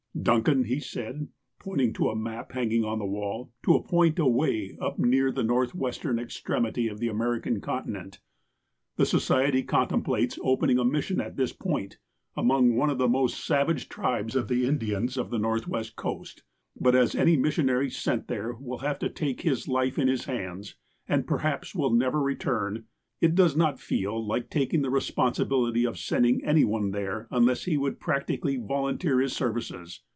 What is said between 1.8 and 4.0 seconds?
on a map hanging on the wall, to a